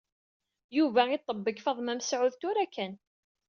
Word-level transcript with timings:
Yuba 0.77 1.01
iṭebbeg 1.15 1.57
Faḍma 1.65 1.93
Mesɛud 1.97 2.33
tura 2.39 2.65
kan. 2.73 2.93